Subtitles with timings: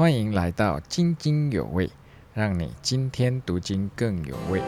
[0.00, 1.90] 欢迎来到津津有味，
[2.32, 4.62] 让你今天读经更有味。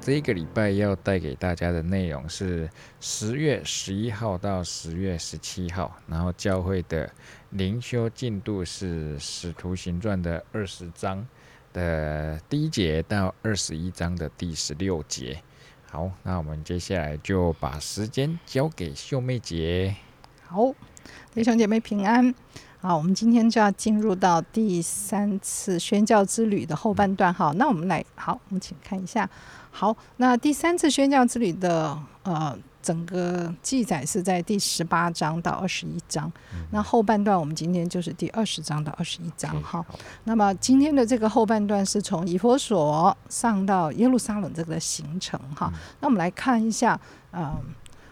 [0.00, 2.68] 这个礼拜要带给大家的内容是
[3.00, 7.10] 十月十一号到十月十七号，然后教会的
[7.50, 11.26] 灵修进度是《使徒行传》的二十章
[11.72, 15.42] 的第一节到二十一章的第十六节。
[15.90, 19.94] 好，那我们接下来就把时间交给秀妹姐。
[20.46, 20.74] 好，
[21.34, 22.34] 弟兄姐妹平安。
[22.82, 27.32] 好，我们今天就要进入到第三次宣教之旅的后半段。
[27.32, 29.30] 好，那我们来，好，我们请看一下。
[29.70, 36.30] 好，那第三次宣教之旅的呃整个记载是在第十八章到二十一章。
[36.72, 39.62] 那后半段我们今天就是第二十章到二十一章。
[39.62, 39.86] 哈，
[40.24, 45.38] 那么今天的这个后半段是从以佛所上到耶路撒冷这个行程。
[45.54, 47.00] 哈，那我们来看一下，
[47.32, 47.62] 嗯，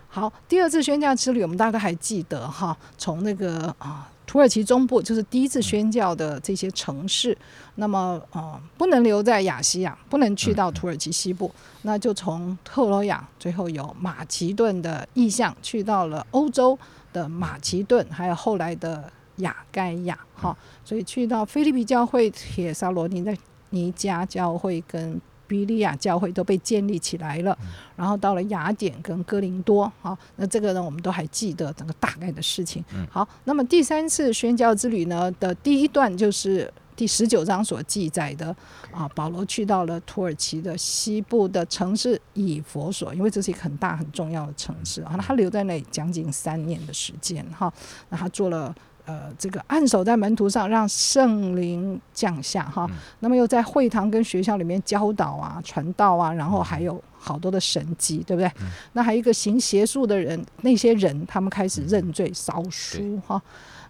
[0.07, 4.09] 好，第二次宣教之旅我们大概还记得哈，从那个啊。
[4.31, 7.37] 土耳其中部就是第一次宣教的这些城市，
[7.75, 11.51] 那么呃不能留在亚细亚，不能去到土耳其西部，
[11.83, 16.79] 那就从特罗亚，最后有马其顿的意向，去到了欧洲
[17.13, 23.37] 的马其顿，还有后来的雅盖亚，哈，所以去到菲利比教会、铁沙罗尼的
[23.71, 25.21] 尼加教会跟。
[25.51, 27.59] 比利亚教会都被建立起来了，
[27.97, 32.85] 然后到了雅典跟哥林多，好，那这个呢，我们都还记得整个大概的事情。
[33.11, 38.55] 好，那么第三次宣教之旅呢的第一段就是第十九章所记载的
[38.93, 47.73] 啊，保罗去到了土耳其的西部的城市以佛所，因为这是一个很大很重要的城市啊，他留在那里将近三年的时间哈，
[48.09, 48.73] 那他做了。
[49.11, 52.89] 呃，这个按手在门徒上，让圣灵降下哈。
[53.19, 58.49] 那么又在会堂跟学校里面教导啊、传道啊，然后还有好多的神迹，对不对？
[58.93, 63.43] 那还有一个行邪术的人，那些人他们开始认罪烧书哈。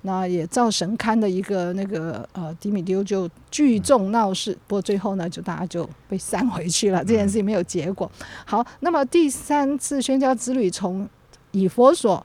[0.03, 8.11] 那也造神龛的一个那个呃，迪米丢就聚众闹事，不过最后呢，就大家就被散回去了，这件事情没有结果。
[8.47, 11.07] 好，那么第三次宣教之旅从
[11.51, 12.25] 以佛所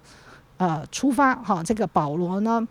[0.55, 2.65] 呃出发哈，这个保罗呢。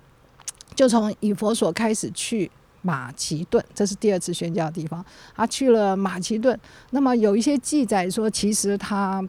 [0.75, 2.51] 就从以佛所开始去
[2.83, 5.05] 马其顿，这是第二次宣教的地方。
[5.35, 6.59] 他去了马其顿，
[6.91, 9.27] 那么有一些记载说，其实他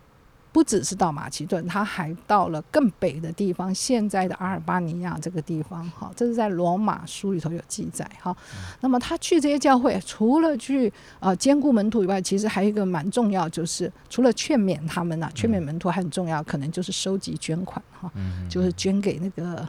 [0.51, 5.83] 不只是到马其顿，他还到了更北的地方，现在的阿尔巴尼亚这个地方。
[5.91, 8.09] 哈，这是在罗马书里头有记载。
[8.21, 8.35] 哈，
[8.81, 18.11] 那么他去这些教会，除了去呃兼顾门徒以外，其实还有一个蛮重要，就是除了劝勉他们呐，劝勉门徒还很重要，可能就是收集捐款哈，
[18.49, 19.67] 就是捐给那个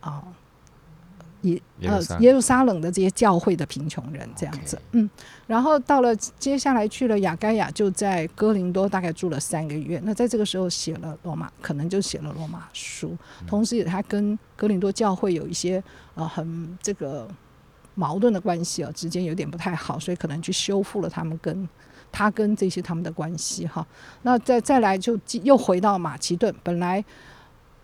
[0.00, 0.22] 啊。
[1.42, 5.08] 耶呃耶路撒冷的这些教会的贫穷人这样子，嗯，
[5.46, 10.00] 然后到了接下来去了雅盖亚，就在哥林多大概住了三个月。
[10.04, 13.16] 那在这个时候写了罗马，可能就写了罗马书，
[13.46, 15.82] 同时也他跟哥林多教会有一些
[16.14, 17.28] 呃很这个
[17.94, 21.68] 矛盾的关系啊，之间有点不太好，所以可能去修复了他们跟
[22.10, 23.86] 他跟这些他们的关系哈。
[24.22, 27.04] 那再再来就又回到马其顿，本来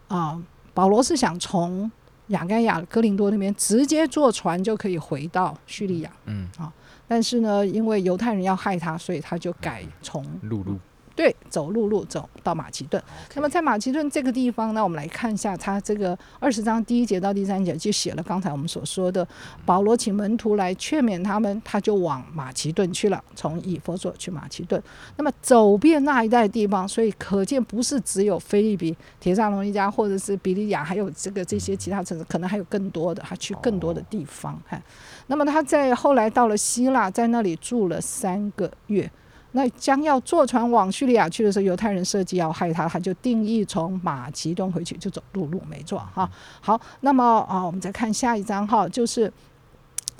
[0.09, 0.42] 啊
[0.72, 1.88] 保罗是想从。
[2.28, 6.48] 雅盖亚、哥林多那边直接坐船就可以回到叙利亚，嗯。
[6.58, 6.72] 啊，
[7.06, 10.78] 但是呢，因为犹太人要害他，所以他就改从陆路。
[11.16, 13.02] 对，走陆路走到马其顿。
[13.34, 19.26] 那么在马其顿这个地方呢，我们来看一下他这个二十章第一节到第三节，就写了刚才我们所说的，
[19.64, 24.82] 保罗请门徒来劝勉他们，他就往马其顿去了，从以佛所去马其顿。
[25.16, 34.60] 那么走遍那一带地方，所以可见不是只有菲利比、铁萨罗尼加或者是比利亚，还有这个这些其他城市，可能还有更多的，他去更多的地方。
[34.66, 34.80] 哈，
[35.28, 39.08] 那么他在后来到了希腊，在那里住了三个月。
[39.56, 46.28] 那将要坐船往叙利亚去的时候，犹太人设计要害他，他就定义从马其顿回去就走陆路，没错哈。
[46.60, 49.32] 好，那么啊，我们再看下一章哈，就是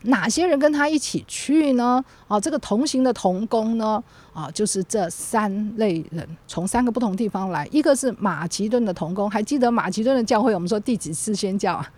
[0.05, 2.05] 哪些人跟他一起去呢？
[2.29, 4.01] 啊，这个同行的同工呢？
[4.33, 10.55] 啊，就是这三类人，从三个不同地方来，一个是马其顿的同工，还记得马其顿的教会？
[10.55, 11.91] 我们说第几次宣教啊？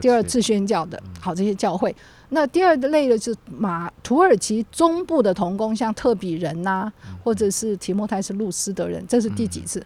[0.00, 1.94] 第二次宣教的，好，这些教会。
[2.30, 6.90] 那第二类的是马土耳其中部的童工，像特比人呐，
[7.22, 9.84] 或者是提莫泰斯路斯的人，这是第几次？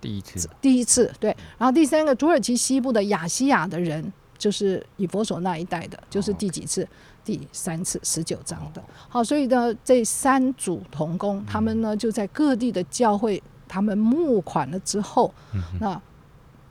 [0.00, 0.48] 第一次。
[0.60, 1.36] 第一次，对。
[1.58, 6.86] 然后第三个土耳其西部的亚细亚的人，就是以佛所那一带的，就是第几次？
[7.24, 8.82] 第三次，十九章的。
[9.08, 15.34] 好，所以呢，这三组童工，他们呢就在各地的教会，他们募款了之后，
[15.80, 16.00] 那。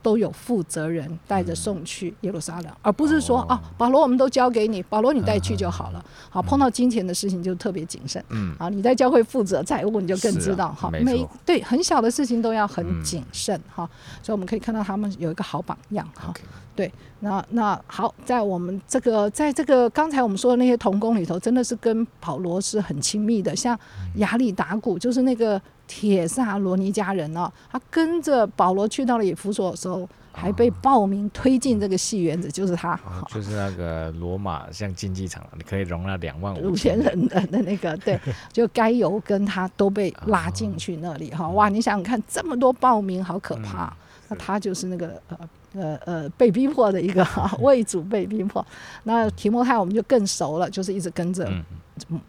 [0.02, 3.46] 都有负责人带着送去耶路撒冷，而不是说哦。
[3.50, 6.04] 啊，保罗我们都交给你，保罗你带去就好了。
[6.28, 8.22] 好，碰到金钱的事情就特别谨慎。
[8.28, 10.72] 嗯，啊，你在教会负责财务，你就更知道。
[10.72, 11.30] 哈，没每错。
[11.44, 13.88] 对很小的事情都要很嗯谨慎哈，
[14.22, 16.32] 所以我们可以看到他们有一个好榜样哈。
[16.76, 23.54] OK，那那好，在我们这个在这个刚才我们说的那些童工里头，真的是跟保罗是很亲密的。
[23.54, 23.78] 像
[24.16, 25.60] 亚里达古，就是那个
[25.92, 32.92] 铁萨罗尼迦人哦，他跟着保罗去到了以弗所的时候，还被报名推进这个戏园子，就是他。
[33.04, 38.18] 哦，就是那个罗马像竞技场，你可以容纳两万五五千人的的那个， 对，
[38.52, 41.68] 就该由跟他都被拉进去那里哈，哇！
[41.68, 43.86] 你想想看，这么多报名，好可怕。
[43.86, 43.96] 嗯
[44.30, 45.38] 那他就是那个呃
[45.72, 48.64] 呃呃被逼迫的一个哈，为主被逼迫。
[49.02, 51.50] 那提摩太我们就更熟了，就是一直跟着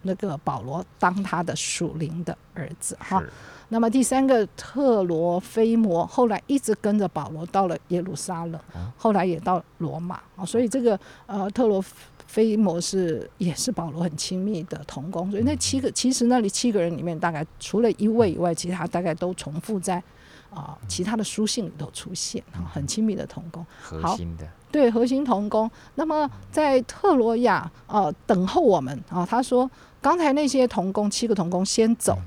[0.02, 3.20] 那个保罗当他的属灵的儿子哈。
[3.20, 3.30] 是
[3.74, 11.82] 那么第三个特罗菲摩后来一直跟着保罗到了耶路撒冷，哦后来也到罗马啊，所以这个呃特罗
[12.28, 20.04] 菲摩是也是保罗很亲密的同工，所以那七个其实那里七个人里面，大概除了一位以外，其他大概都重复在
[20.50, 23.66] 啊、其他的书信里头出现啊，很亲密的同工。
[23.82, 25.72] 好核心的，对核心同工。
[25.96, 29.72] 那么在特罗亚呃等候我们啊，他说
[30.02, 32.18] 刚才那些同工七个同工先走，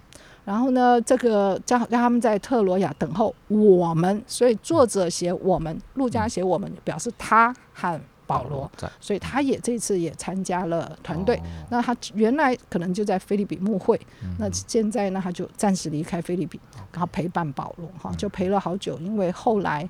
[0.44, 8.90] 然后呢这个叫让他们在特罗亚等候我们，所以作者写我们，路加写我们，表示他和保罗，在。
[9.00, 11.36] 所以他也这次也参加了团队。
[11.36, 11.42] 哦。
[11.70, 14.34] 那他原来可能就在菲律宾牧会，嗯。
[14.38, 16.60] 那现在呢他就暂时离开菲律宾，
[16.92, 19.88] 然后陪伴保罗哈，就陪了好久，因为后来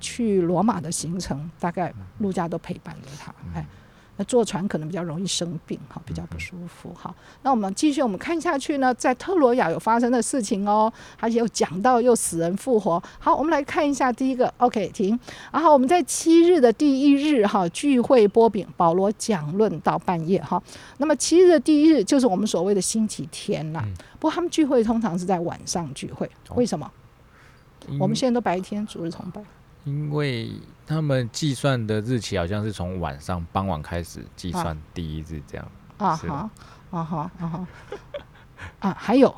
[0.00, 3.66] 去罗马的行程，大概陆家都陪伴着他，哎。
[4.16, 7.14] 那坐船可能比较容易生病哈，比较不舒服哈。
[7.42, 13.02] 那我们继续，我们看下去呢，在特罗亚有发生的事情哦，而且有讲到又死人复活。
[13.18, 15.18] 好，我们来看一下第一个，OK，停。
[15.52, 20.62] 然后我们在七日的第一日哈聚会波饼，保罗讲论到半夜哈。
[20.98, 23.84] 那么七日的第一日就是我们所谓的星期天啦。
[24.20, 26.90] 不过他们聚会通常是在晚上聚会，哦为什么？
[27.88, 29.42] 因我们现在都白天主日崇拜。
[29.84, 30.50] 因为
[30.86, 35.66] 他们计算的日期好像是从晚上傍晚开始计算第一日这样。
[35.98, 36.50] 啊是吗
[36.90, 37.68] 哈啊哈啊哈
[38.80, 38.96] 啊！
[38.98, 39.28] 还有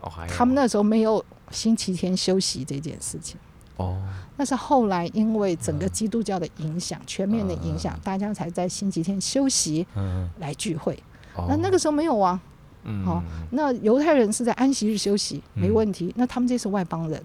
[0.00, 3.38] 哦，还有他们那时候没有星期天休息这件事情。
[3.76, 4.02] 哦，
[4.36, 10.94] 那是后来因为整个基督教的影响，全面的影响，大家才在星期天休息嗯，来聚会。
[11.34, 12.40] 哦那那个时候没有啊。
[12.88, 13.20] 嗯好
[13.50, 16.12] 那犹太人是在安息日休息，没嗯问题。
[16.16, 17.20] 那他们这是外邦人，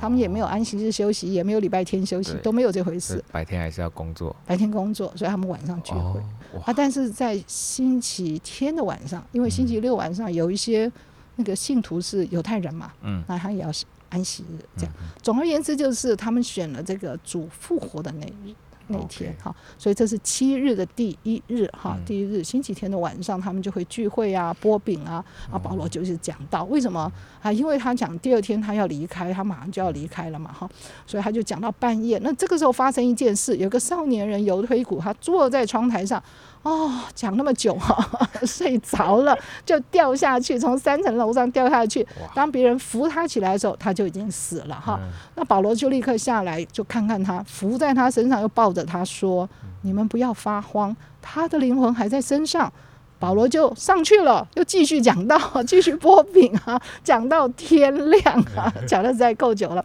[0.00, 3.22] 他们也没有安息日休息，也没有礼拜天休息，都没有这回事。
[3.32, 4.34] 白天还是要工作。
[4.46, 6.20] 白天工作，所以他们晚上聚会。
[6.52, 10.90] 哦，啊，但是在星期天的晚上，因为星期六晚上有一些
[11.36, 13.70] 那个信徒是犹太人嘛，嗯，那他也要
[14.10, 14.92] 安息日这样。
[15.22, 18.54] 总而言之，就是他们选了这个主复活的那日
[18.88, 27.10] 那天哈，所以这是七日的第一日哈，嗯第一日星期天的晚上，他们就会聚会啊，波饼啊，啊，保罗就是讲到为什么
[27.42, 27.52] 啊？
[27.52, 30.68] 因为他讲第二天他要离开，他马上就要离开了嘛哈，
[31.06, 32.18] 所以他就讲到半夜。
[32.22, 36.22] 那这个时候发生一件事，有个少年人犹推古，他坐在窗台上。
[36.64, 38.04] 哦，讲那么久哈、
[38.44, 42.04] 睡着了就掉下去，从三层楼上掉下去。
[42.34, 44.98] 当别人扶他起来的时候，他就已经死了哈。
[45.02, 49.48] 嗯那保罗就立刻下来，就看看他，扶在他身上，又抱着他说
[49.82, 52.72] ：“你们不要发慌，他的灵魂还在身上。”
[53.20, 59.84] 保罗就上去了，又继续讲到， 继续波饼啊，讲到天亮啊，讲的实在够久了。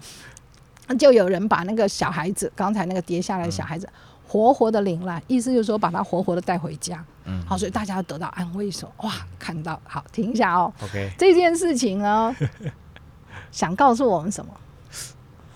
[0.98, 3.88] 就有人把那个小孩子，刚才那个跌下来的小孩子，
[4.30, 7.04] 活活的领来，意思就是说把他活活的带回家。
[7.26, 12.36] 嗯好，所以大家得到安慰说：“哇，看到好，停一下哦，，OK，这件事情呢，
[13.52, 14.52] 想告诉我们什么？”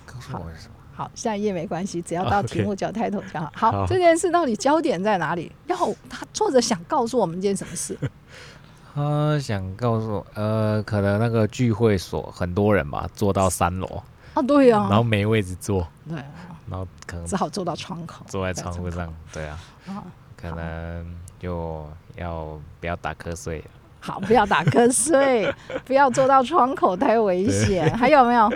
[0.05, 0.73] 告诉我什么？
[0.95, 3.51] 好，下一页没关系，只要到题目叫 title 就好。
[3.55, 5.51] 好，好这件事到底焦点在哪里？
[5.67, 5.75] 要
[6.09, 7.97] 他作者想告诉我们一件什么事？
[8.93, 14.03] 他想告诉我，呃，可能那个聚会所很多人吧，坐到三楼，
[14.35, 18.25] 啊，对然后啊，没位置坐，对啊，然后可能只好坐到窗口。
[18.27, 20.03] 坐在窗户上，对啊，啊，
[20.35, 23.63] 可能就要不要打瞌睡。
[23.99, 25.53] 好，不要打瞌睡，
[25.85, 27.89] 不要坐到窗口，太危险。
[27.97, 28.51] 还有没有？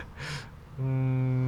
[0.79, 1.46] 嗯，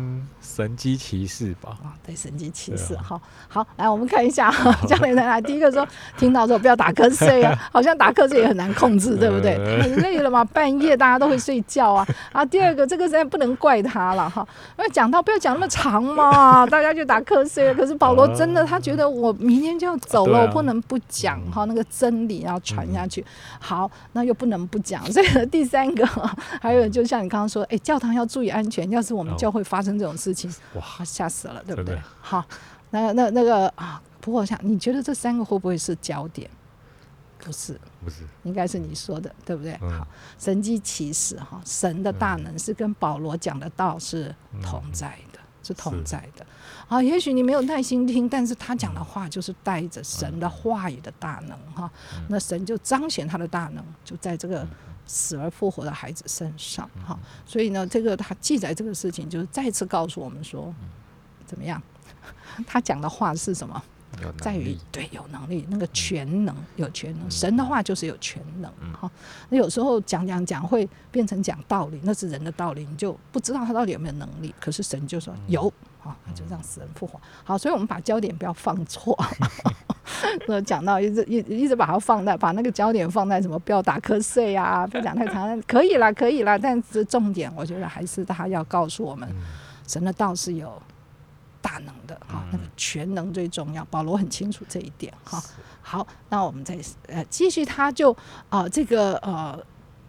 [0.59, 2.93] 神机骑士吧，啊，对，神机骑对士。
[2.95, 4.51] 啊好，好，来我们看一下，
[4.85, 5.87] 教练来来，第一个说
[6.17, 9.55] 听到说不要打瞌睡啊， 好像打瞌睡也很难控制，对不对？
[9.55, 12.05] 呃很累了嘛，半夜大家都会睡觉啊。
[12.33, 14.45] 啊，第二个这个实在不能怪他了哈，
[14.77, 17.73] 因为讲到不要讲那么长嘛， 大家就打瞌睡了。
[17.73, 23.25] 可是保罗真的他觉得我明天就要走了，啊我不能不讲哈那个真理要传下去。
[23.59, 26.05] 好，那又不能不讲，所以第三个
[26.61, 30.48] 还有就像你刚刚说，哎，教堂要注意安全，要是我们哦教会发生这种事情。
[30.75, 31.99] 哇，吓死了，对不对？
[32.21, 32.45] 好，
[32.91, 36.49] 那那那个啊，不过我想，你觉得这三个会不会是焦点？
[37.41, 39.77] 不是，不是，应该是你说的，对不对？
[39.81, 39.99] 嗯。
[39.99, 46.45] 好，神机骑士哈，神的大能是跟保罗讲的道是同在的，是同在的。
[46.89, 51.89] 啊，也许你没有耐心听，但是他讲的话就是带着神的话语的大能哈，
[52.27, 54.67] 那神就彰显他的大能，就在这个
[55.09, 57.17] 死而复活的孩子身上哈。
[57.45, 60.71] 所以呢，这个他记载这个事情，就是再次告诉我们说，
[61.45, 61.81] 怎么样？
[62.67, 63.83] 他讲的话是什么？
[64.39, 69.09] 在于对有能力，那个全能有全能，神的话就是有全能哈。
[69.49, 74.53] 那有时候讲讲讲会变成讲道理，那是人的道理，你就不知道他到底有没有能力。
[74.59, 77.19] 可是神就说有，好，那就让死人复活。
[77.43, 79.17] 好，所以我们把焦点不要放错。
[80.47, 86.57] 那讲到一直一一直把它放在把那个焦点放在什么不要打瞌睡啊，不要讲太长，可以啦，可以啦。
[86.57, 89.29] 但是重点，我觉得还是他要告诉我们，
[89.87, 90.81] 神的道是有
[91.61, 93.83] 大能的哈，那个全能最重要。
[93.85, 95.43] 保罗很清楚这一点哈。
[95.81, 98.15] 好，那我们再呃继续，他就
[98.49, 99.57] 啊、这个呃。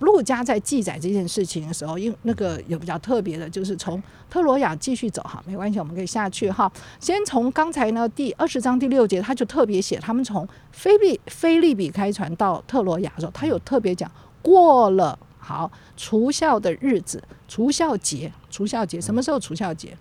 [0.01, 6.73] 路加在记载这件事情的时候，因那个有比较特别的，就是从特罗亚继续走哈，没关系，我们可以下去哈。
[6.99, 19.95] 先从刚才呢第二十章第六节，他就特别写他们从菲利菲利比开船到特罗亚的时候，他有特别讲过了好除孝的日子，除孝节，除孝节什么时候除孝节？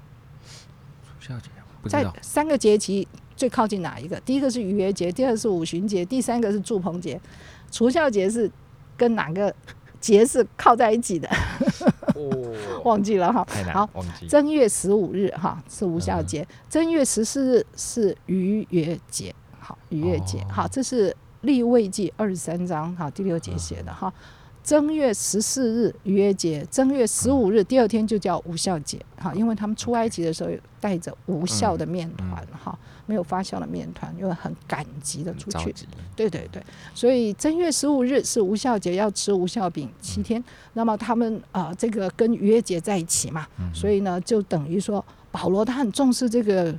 [1.88, 4.20] 在，三个节期最靠近哪一个？
[4.22, 7.20] 第一个是逾越节，第二个是五旬节，第三个是祝棚节。
[7.72, 8.50] 除孝节是
[8.98, 9.54] 跟哪个
[10.02, 11.30] 节是靠在一起的？
[12.16, 13.46] 哦， 忘记了哈。
[13.46, 19.34] 太难好忘记，正月十五日哈是无孝节，正月十四日是逾越节。
[19.60, 24.12] 好，逾越节哦好，这是立位记二十三章好第六节写的哈。
[24.70, 29.04] 正月十四日逾越节，正月十五日第二天就叫无效节。
[29.18, 35.74] 哈，因为他们出埃及的时候带着无效的面团哈，没有发酵的面团，因为很赶集的出去。
[36.16, 40.44] 对对对，所以正月十五日是无效节，要吃无效饼七天。
[40.74, 46.78] 那么他们啊、呃这个跟逾越节在一起嘛，所以呢，就等于说保罗他很重视这个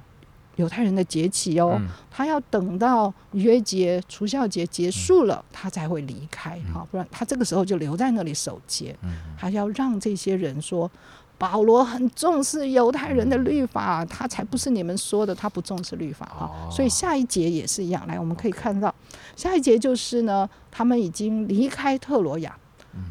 [0.56, 1.88] 犹太人的节期哦，嗯。
[2.10, 8.94] 他要等到逾越节、除孝节结束了，他才会离开哈、不然他这个时候就留在那里守节，
[9.36, 10.90] 还要让这些人说。
[11.38, 16.70] 保罗很重视犹太人的律法，他才不是你们说的，他不重视律法哈、哦。
[16.70, 18.94] 所以下一节也是一样，来我们可以看到，
[19.34, 22.54] 下一节就是呢，他们已经离开特罗亚，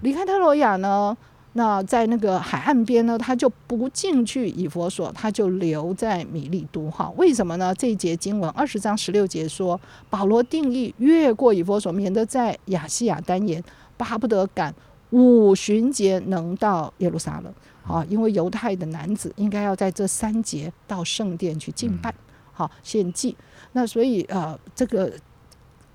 [0.03, 1.17] 离开特罗亚呢，
[1.53, 7.11] 那在那个海岸边呢，他就不进去以佛所，他就留在米利都哈。
[7.17, 7.73] 为什么呢？
[7.73, 9.79] 这一节经文二十章十六节说，
[10.09, 13.63] 保罗定义越过以佛所，免得在亚细亚单言，
[13.97, 14.73] 巴不得赶
[15.09, 17.51] 五旬节能到耶路撒冷
[17.83, 22.13] 啊，因为犹太的男子应该要在这三节到圣殿去敬拜，
[22.53, 23.35] 好献祭。
[23.71, 25.11] 那所以呃，这个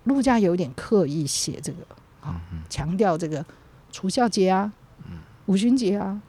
[0.03, 1.79] 路加有点刻意写这个
[2.21, 3.45] 啊，强调这个
[3.93, 4.73] 除孝节啊，
[5.47, 6.21] 五旬节啊，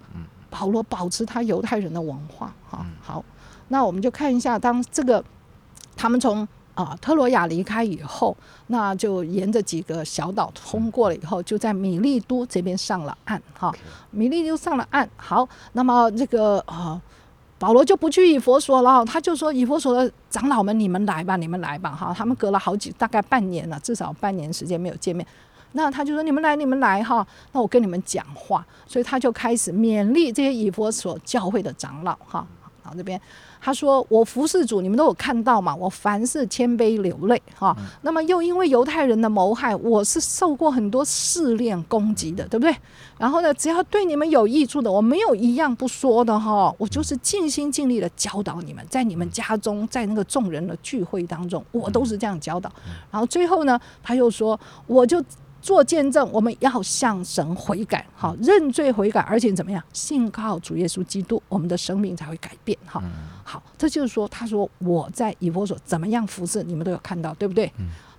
[0.49, 3.23] 保罗保持他犹太人的文化哈、好，
[3.69, 5.23] 那我们就看一下，当这个
[5.95, 8.35] 他们从啊特罗亚离开以后，
[8.67, 13.73] 那就沿着几个小岛通过了以后，就在米利都这边上了岸哈。
[14.11, 17.01] 米利都上了岸，好，那么这个啊。
[17.57, 25.25] 保罗就不去以佛所了，他就说以佛所的长老们，你们来吧，你们来吧，哈，他们隔了好几大概半年了，至少半年时间没有见面。
[25.77, 32.47] 那他就说：“你们来，你们来哈，那我跟你们讲话。”所以他就开始勉励这些以佛所教会的长老哈。
[32.81, 33.19] 然后这边
[33.59, 35.75] 他说：“我服侍主，你们都有看到嘛？
[35.75, 37.75] 我凡事谦卑流泪哈。
[38.03, 42.73] 那么又因为犹太人的谋害，我是受过很多试炼攻击的，对不对？
[43.17, 46.73] 然后呢，只要对你们有益处的，我没有一样不说的哈。
[46.77, 52.71] 我就是尽心尽力的教导你们，在你们家中，在那个众人的聚会当中，我都是这样教导。
[53.11, 55.21] 然后最后呢，他又说，我就。”
[55.65, 62.77] 做见证，我们要向神悔改，好认罪悔改，而且怎么样，信靠主耶稣基督，我们的生命才会改变。
[62.85, 63.01] 哈，
[63.43, 67.71] 好，这就是说，他说我在以弗所怎么样服侍，你们都有看到，对不对？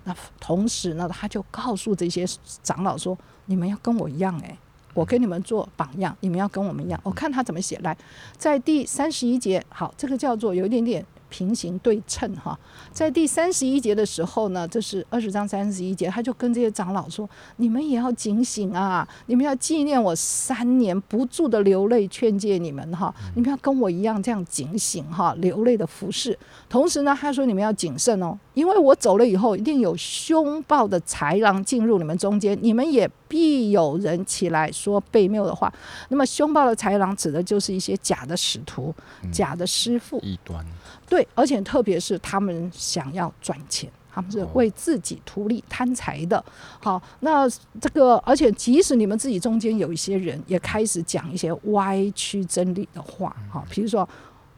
[0.03, 2.25] 那同时呢，他就告诉这些
[2.61, 4.57] 长老说，你们要跟我一样，诶，
[4.93, 6.99] 我给你们做榜样，你们要跟我们一样。
[7.01, 7.97] 我看他怎么写，来，
[8.37, 11.05] 在第三十一节，好，这个叫做有一点点。
[11.29, 12.57] 平行对称哈，
[12.91, 19.07] 在第三十一节的时候呢，这是二十章三十一节，他就跟这些长老说：“你们也要警醒啊！
[19.27, 23.13] 你们要纪念我三年不住的流泪，劝诫你们哈！
[23.35, 26.37] 你们要跟我一样这样警醒哈，流泪的服侍。
[26.69, 35.71] 同时呢，他说你们要谨慎哦，因为我走了以后，一定有凶暴的豺狼进入你们中间，你们也必必有人起来说悖谬的话。
[36.09, 38.93] 那么凶暴的豺狼指的就是一些假的使徒、
[39.23, 40.65] 嗯假的师傅，异端，
[41.07, 43.89] 对，而且特别是他们想要赚钱。
[44.11, 46.43] 他们是哦为自己图利、贪财的。
[46.79, 47.47] 好，那
[47.79, 54.07] 这个，而且即使你们自己中间有一些人也开始讲一些歪曲真理的话，好，比如说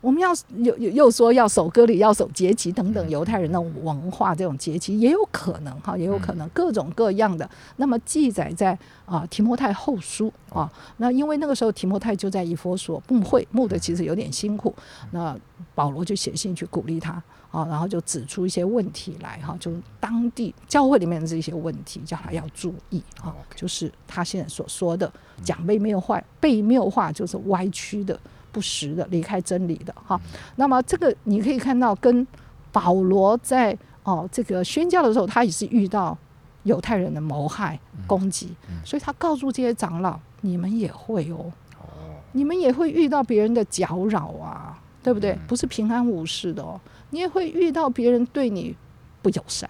[0.01, 7.49] 我们要又又又说要守割礼、要守节期等等，犹太人的文化这种节期也有可能哈，也有可能各种各样的。
[7.77, 14.73] 那么记载在啊提摩太后书啊，那因为那个时候提摩太就在以佛所牧会，牧的其实有点辛苦，
[15.11, 15.37] 那
[15.75, 17.21] 保罗就写信去鼓励他。
[17.51, 25.11] 啊，然后就指出一些问题来哈，就当地教会里面的这些问题，叫他要注意啊，就是他现在所说的
[25.43, 28.19] 讲被谬坏，被谬化就是歪曲的、
[28.51, 30.19] 不实的、离开真理的哈。
[30.55, 32.25] 那么这个你可以看到，跟
[32.71, 36.17] 保罗在哦这个宣教的时候，他也是遇到
[36.63, 41.51] 犹太人的谋害、攻击，所以他告诉这些长老，你们也会哦，
[42.33, 45.37] 你们也会遇到别人的搅扰啊，对不对？
[45.47, 46.79] 不是平安无事的哦，
[47.09, 48.75] 你也会遇到别人对你
[49.21, 49.69] 不友善，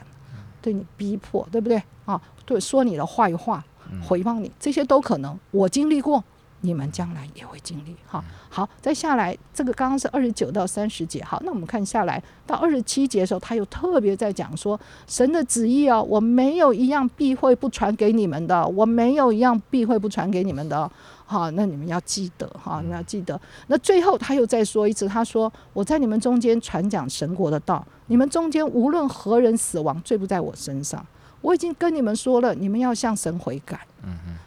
[0.62, 1.82] 对你逼迫，对不对？
[2.06, 3.64] 啊，对，说你的坏话，
[4.04, 6.24] 回谤你，这些都可能，我经历过。
[6.62, 8.24] 你们将来也会经历哈。
[8.50, 20.90] 好，再下来，这个刚刚是二十九到三十节，好，那我们看下来到二十七节的时候，他又特别在讲说神的旨意哦，我没有一样避讳不传给你们的，我没有一样避讳不传给你们的。
[21.26, 23.40] 好，那你们要记得哈，你们要记得。
[23.68, 31.06] 那最后他又再说一次，他说我在你们中间传讲神国的道，你们中间无论何人死亡，罪不在我身上。
[31.42, 33.80] 我已经跟你们说了，你们要向神悔改，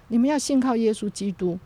[0.09, 1.57] 你们要信靠耶稣基督。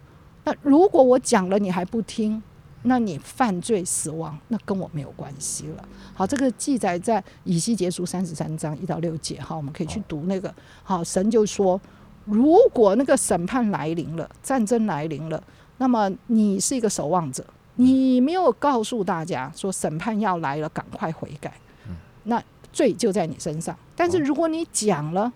[0.47, 2.41] 那如果我讲了你还不听，
[2.83, 5.85] 那你犯罪死亡，那跟我没有关系了。
[6.15, 10.55] 好，这个记载在以西结书三十三章一到六节，好，我们可以去读那个。
[10.85, 11.81] 好，神就说，
[12.25, 15.43] 如果那个审判来临了，战争来临了，
[15.79, 21.53] 那么你是一个守望者，你没有告诉大家说审判要来了，赶快悔改，
[22.23, 22.41] 那
[22.73, 23.77] 罪就在你身上。
[23.97, 25.33] 但是如果你讲了，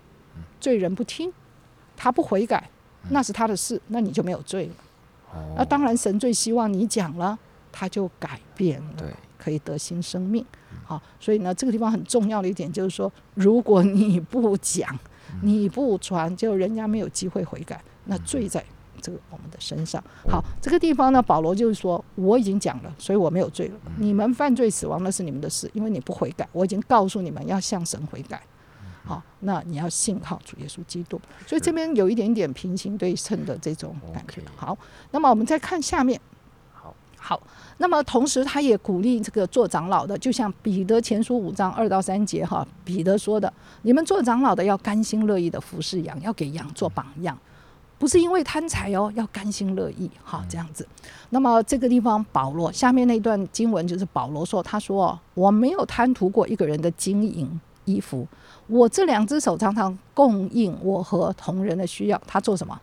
[0.61, 1.33] 罪人不听，
[1.97, 2.69] 他不悔改，
[3.09, 4.75] 那是他的事，那你就没有罪了。
[5.33, 7.37] 哦那当然，神最希望你讲了，
[7.71, 10.45] 他就改变了，对，可以得新生命。
[10.83, 14.97] 好，所以呢，这个地方很重要的一点就是说，如果你不讲，
[15.41, 18.63] 你不传，就人家没有机会悔改，那罪在
[19.01, 20.03] 这个我们的身上。
[20.27, 23.75] 好，这个地方呢，保罗就是说，我已经讲了，所以我没有罪了。
[23.97, 28.41] 你们犯罪死亡那是你们的事，因为你不悔改，我已经告诉你们要向神悔改。
[29.03, 34.41] 好，那你要信靠主耶稣基督，所以这边有一点点平行对称的这种感觉。
[34.55, 34.77] 好，
[35.11, 36.19] 那么我们再看下面。
[36.71, 37.41] 好，好，
[37.77, 47.35] 那么同时他也鼓励这个做长老的，就像彼得前书五章二到三节哈，彼得说的，你们做长老的要甘心乐意的服侍羊，要给羊做榜样，
[47.97, 50.87] 不是因为贪财哦，要甘心乐意哈这样子。
[51.31, 58.27] 那么这个地方保罗下面那段经文就是保罗说，他说我没有贪图过一个人的金银衣服，
[58.67, 62.21] 我这两只手常常供应我和同仁的需要。
[62.27, 62.79] 他做什么？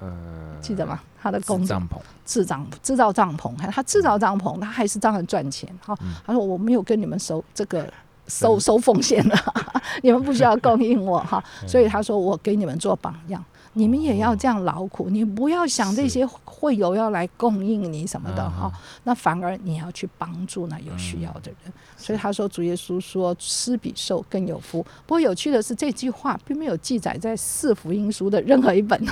[0.00, 1.00] 呃，记得吗？
[1.20, 5.68] 他的工帐篷，制帐制造帐篷，他制造帐篷，他还是照样赚钱。
[5.84, 5.96] 哈、
[6.26, 7.86] 他说我没有跟你们收这个
[8.26, 9.36] 收收奉献了，
[10.02, 11.42] 你们不需要供应我哈。
[11.66, 18.70] 所以他说我给你们做榜样，你们也要这样劳苦，你不要想这些会友要来供应你什么的哈。
[19.04, 21.72] 那反而你要去帮助那有需要的人。
[21.96, 24.82] 所以他说主耶稣说施比受更有福。
[25.06, 29.00] 不过有趣的是这句话并没有记载在四福音书的任何一本。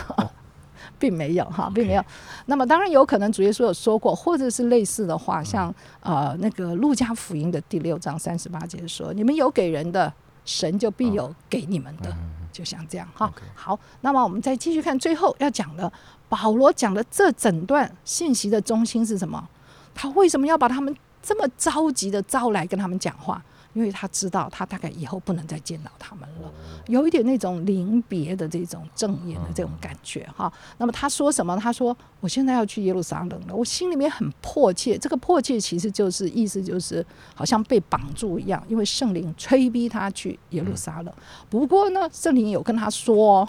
[0.98, 2.04] 并没有哈，并没有。
[2.46, 10.12] 那么当然有可能主耶稣有说过，或者是类似的话，像呃那个路加福音的第六章三十八节说：“你们有给人的，
[10.44, 12.14] 神就必有给你们的。”
[12.60, 13.32] 就像这样哈。
[13.54, 15.90] 好，那么我们再继续看最后要讲的，
[16.28, 19.48] 保罗讲的这整段信息的中心是什么？
[19.94, 23.42] 他为什么要把他们这么着急的招来跟他们讲话？
[23.72, 26.52] 因为他知道他大概以后不能再见到他们了，
[26.86, 30.52] 有一点那种临别的这种正言的这种感觉哈。
[30.78, 31.56] 那么他说什么？
[31.56, 34.98] 他说：“我现在要去耶路撒冷了，我心里面很迫切。
[34.98, 37.04] 这个迫切其实就是意思就是
[37.34, 41.14] 好像被绑住一样，因为圣灵催逼他去耶路撒冷。
[41.48, 43.48] 不过呢，圣灵有跟他说。”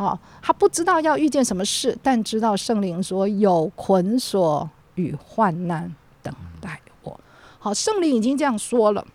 [0.00, 7.20] 啊，他不知道要遇见什么事，但知道圣灵说有捆锁与患难等待我。
[7.58, 9.06] 好，圣灵已经这样说了，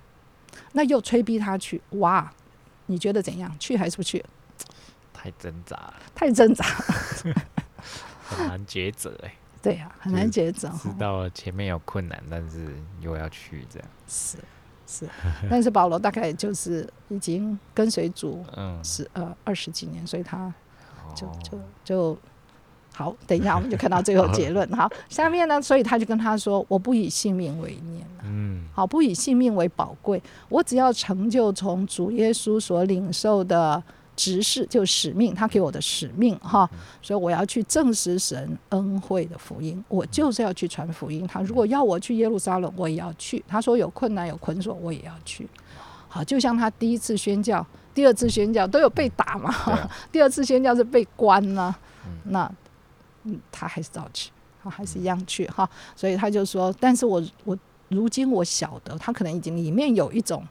[0.73, 1.81] 那又催逼他去。
[1.91, 2.31] 哇，
[2.87, 3.53] 你觉得怎样？
[3.59, 4.23] 去还是不去？
[5.13, 6.63] 太挣扎了，太挣扎，
[8.27, 9.33] 很难抉择哎。
[9.61, 10.69] 对呀、很难抉择。
[10.79, 13.87] 知道前面有困难，但是又要去这样。
[14.07, 14.37] 是，
[14.85, 15.09] 是，
[15.49, 20.53] 但是保罗大概就是已经跟随主嗯，十呃二十几年，所以他
[21.15, 22.19] 就哦就就
[22.95, 23.15] 好。
[23.27, 24.67] 等一下，我们就看到最后结论。
[24.75, 33.81] 好，下面呢，所以他就跟他说：“我不以性命为念了。”嗯好，不以性命为宝贵，我只要成就从主耶稣所领受的
[34.15, 36.69] 职事，就使命，他给我的使命哈，
[37.01, 41.25] 所以我要去证实神恩惠的福音，我就是要去传福音。
[41.27, 43.43] 他如果要我去耶路撒冷，我也要去。
[43.47, 45.47] 他说有困难有捆锁，我也要去。
[46.07, 51.73] 好，就像他第一次宣教、第二次宣教都有被打嘛，啊 第二次宣教是被关了，
[52.23, 52.49] 那
[53.25, 54.31] 嗯，他还是照去，
[54.63, 55.69] 他还是一样去哈。
[55.95, 57.57] 所以他就说，但是我我
[57.89, 60.47] 如今我晓得，他可能已经里面有一种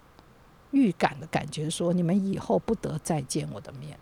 [0.71, 3.99] 预感的感觉，说你们以后不得再见我的面，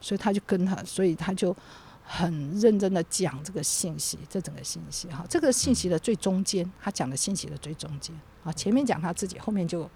[0.00, 1.54] 所以他就跟他，所以他就
[2.02, 9.88] 很认真的讲这个信息，这整个信息哈，这个信息的最中间，他讲的信息的最中间啊，前面讲他自己，后面就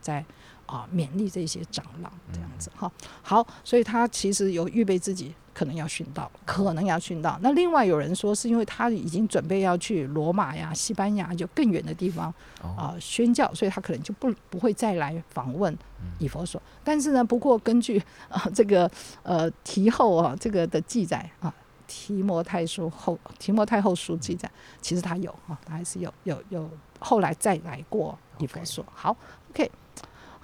[0.00, 0.24] 在
[0.66, 2.90] 啊勉励这些长老这样子哈。
[3.22, 7.38] 好，所以他其实有预备自己，可能要殉道，可能要殉道。
[7.40, 15.76] 那另外有人说，是因为他已经准备要去罗马呀、西班牙，就更远的地方哦啊、宣教，所以他可能就不不会再来访问
[16.18, 16.60] 以佛所。
[16.84, 18.90] 但是呢，不过根据啊、这个
[19.22, 21.52] 呃提后啊这个的记载啊。
[21.88, 24.50] 提摩太书后，提摩太后书记载，
[24.80, 28.84] 其实他有啊，他还是有有有后来再来过以佛所。
[28.92, 29.16] 好
[29.50, 29.70] ，OK，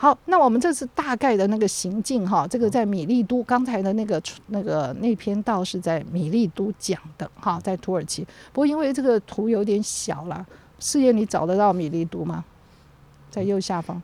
[0.03, 8.27] 好，那我们这次大概的那个行径哈，这个在米利都，刚才的那个那个那篇道是在米利都讲的哈，在土耳其。
[8.53, 10.45] 不过因为这个图有点小啦，
[10.81, 12.45] 视野你找得到米利都吗？
[13.31, 14.03] 在右下方。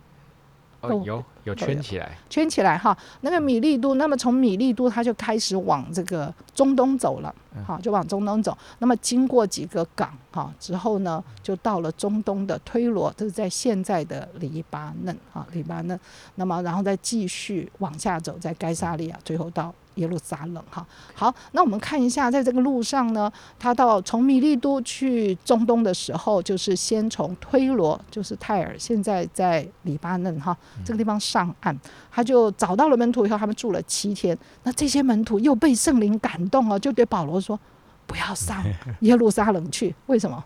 [0.80, 7.34] 哦，有有圈起来，圈起来哈，那个米利都，那么从米利都它就开始往这个中东走了，
[7.66, 8.56] 好，就往中东走。
[8.78, 15.98] 那么经过几个港哈之后呢，就到了中东的推罗，这是在现在的黎巴嫩哈，黎巴嫩。
[16.36, 20.86] 那么然后再继续往下走，在该萨利亚，最后到耶路撒冷哈。
[21.14, 31.76] 好，那我们看一下，在这个路上呢，他到从米利都去中东的时候，就是先从推罗，就是泰尔，现在在黎巴嫩哈这个地方上岸，
[32.10, 34.36] 他就找到了门徒以后，他们住了七天。
[34.62, 37.58] 那这些门徒又被圣灵感动了，就对保罗说
[38.06, 38.64] ：“不要上
[39.00, 40.42] 耶路撒冷去，为什么？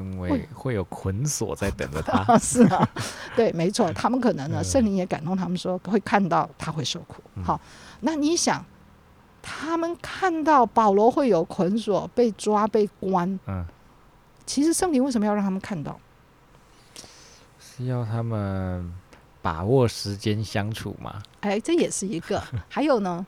[0.00, 2.18] 因为会有捆锁在等着他。
[2.32, 2.88] 啊，是啊，
[3.34, 7.20] 对，没错，他们可能呢，圣灵也感动他们说会看到他会受苦。
[7.42, 7.60] 好，
[8.00, 8.64] 那你想，
[9.42, 13.64] 他们看到保罗会有捆锁、被抓、被关，嗯，
[14.46, 15.98] 其实圣灵为什么要让他们看到？
[17.60, 18.92] 是要他们
[19.40, 21.22] 把握时间相处吗？
[21.40, 22.42] 哎，这也是一个。
[22.68, 23.24] 还有呢，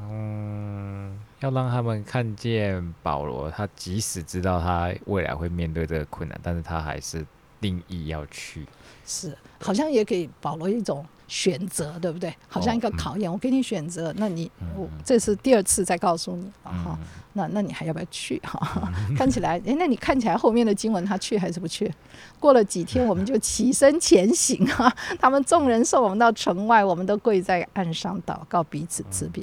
[0.00, 7.24] 嗯，要让他们看见保罗，他即使知道他未来会面对这个困难，但是他还是
[7.60, 8.66] 定义要去。
[9.04, 12.30] 是好像也给保罗一种选择，对不对？
[12.46, 16.98] 好像一个考验，我给你选择，那你我嗯这是第二次再告诉你了哈。
[17.00, 18.92] 嗯，那那你还要不要去哈？
[19.16, 21.90] 看起来，哎，那你看起来后面的经文他去还是不去？
[22.38, 24.94] 过了几天，我们就起身前行啊。
[25.18, 29.42] 他们众人送我们到城外，我们都跪在岸上祷告，彼此辞别。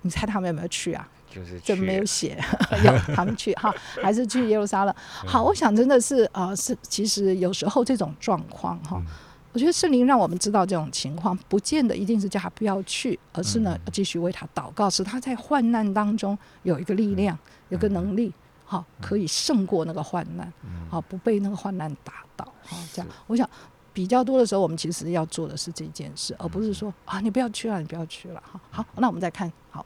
[0.00, 1.06] 你猜他们有没有去啊？
[1.30, 2.42] 就是这去了没有写，
[2.82, 3.70] 要他们去哈，
[4.02, 4.94] 还是去耶路撒冷。
[5.26, 8.96] 好，我想真的是啊、呃是其实有时候这种状况哈。
[8.96, 9.06] 嗯
[9.52, 17.36] 我觉得圣灵让我们知道这种情况，不见得一定是叫他不要去，而是呢嗯继续为他祷告，使他在患难当中有一个力量，
[17.68, 18.32] 有个能力，
[18.64, 23.08] 好可以胜过那个患难，嗯好不被那个患难打倒，好这样。
[23.26, 23.48] 我想
[23.92, 28.60] 比较多的时候，我们其实要做的是这件事，而不是说啊你不要去了，你不要去了，哈。
[28.70, 29.84] 好，那我们再看好。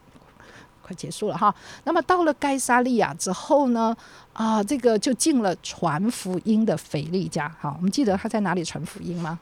[0.86, 3.96] 快结束了哈，那么到了该沙利亚之后呢，
[4.34, 7.48] 啊，这个就进了传福音的腓力家。
[7.58, 9.40] 好，我们记得他在哪里传福音吗？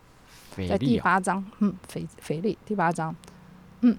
[0.69, 3.15] 在第八章，嗯，腓腓力第八章，
[3.81, 3.97] 嗯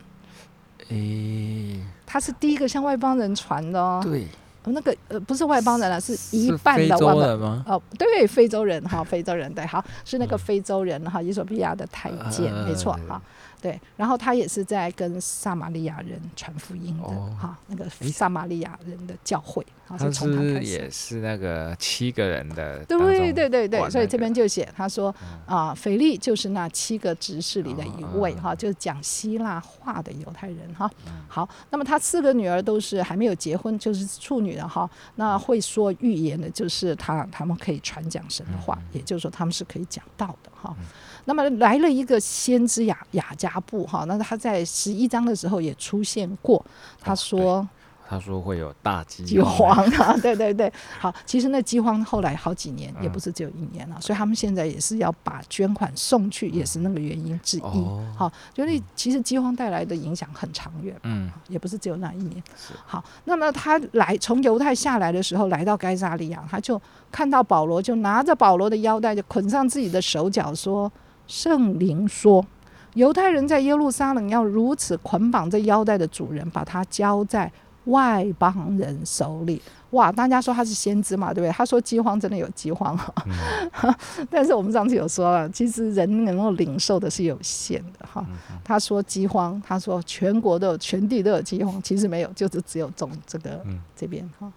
[0.90, 4.02] 诶，他是第一个向外邦人传的哦。
[4.04, 4.28] 对，
[4.66, 7.20] 那个呃不是外邦人了，是一半的外邦。
[7.22, 7.64] 人吗？
[7.68, 13.22] 哦，对，非洲人哈，非洲人对，好是那个非洲人哈，伊索比亚的太监，呃没错哈，
[13.64, 20.70] 对，然后他也是在跟撒玛利亚人传福音的哦哈，那个诶撒玛利亚人的教会，然后是从他开始。
[20.70, 30.92] 也是那个七个人的当中对对对对，所以这边就写他说啊，腓力就是那七个执事里的一位哦哈，就是讲希腊话的犹太人哈。
[31.30, 34.90] 好，那么他四个女儿都是还没有结婚，就是处女的哈。
[35.16, 40.76] 那会说预言的，就是他他们可以传讲神的话，也就是说他们是可以讲道的哈。
[41.26, 46.64] 那么来了一个先知雅雅加布哈，那他在十一章的时候也出现过，
[47.02, 47.68] 他说。
[48.06, 57.62] 他说会有大饥饥荒啊， 对对对，好，其实那饥荒后来好几年，也不是只有一年了，所以他们现在也是要把捐款送去，也是那个原因之一。
[58.16, 62.44] 好，就是其实饥荒带来的影响很长远，嗯，也不是只有那一年。
[62.86, 70.92] 好，那么他来从犹太下来的时候，来到该萨利亚，他就看到保罗，就拿着保罗的腰带，就捆上自己的手脚，说
[71.26, 72.46] ：“圣灵说，
[72.96, 77.52] 犹太人在耶路撒冷要如此捆绑这腰带的主人，把它交在。”
[77.88, 80.10] 外邦人手里，哇！
[80.10, 81.52] 大家说他是先知嘛，对不对？
[81.52, 82.98] 他说饥荒真的有饥荒，
[84.32, 88.26] 但是我们上次有说了，其实人能够领受的是有限的哈。
[88.64, 93.62] 他说饥荒，他说全国都有，全地都有饥荒，其实没有，就是只有中这个
[93.94, 94.50] 这边哈，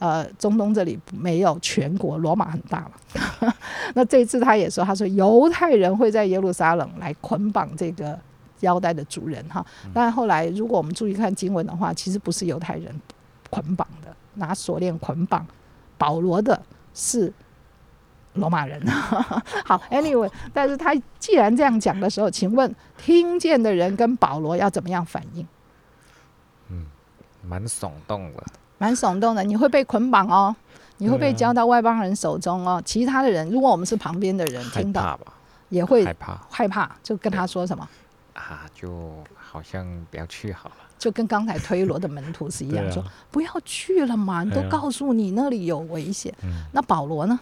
[0.00, 3.54] 呃，中东这里没有全国，罗马很大嘛。
[3.94, 8.18] 那这次他也说，他说犹太人会在耶路撒冷来捆绑这个。
[8.60, 12.94] 腰带的主人哈，但后来如果我们注意看经文的话，其实不是犹太人
[13.48, 15.46] 捆绑的，拿锁链捆绑
[15.96, 16.60] 保罗的
[16.92, 17.32] 是
[18.34, 18.78] 罗马人。
[19.64, 25.46] 好，anyway， 但是他既然这样讲的时候，请问听见的人跟保罗要怎么样反应？
[26.68, 26.84] 嗯，
[27.42, 28.44] 蛮耸动的，
[28.80, 29.44] 蛮耸动的。
[29.44, 30.56] 你会被捆绑哦，
[30.96, 32.82] 你会被交到外邦人手中哦。
[32.84, 35.20] 其他的人，如果我们是旁边的人，听到
[35.68, 37.86] 也会害怕，害怕，就跟他说什么？
[38.34, 46.34] 啊，就好像不要去好了，就跟刚才推罗的门徒是一样， 说不要去了嘛，都告诉你那里有危险。
[46.72, 47.38] 那保罗呢？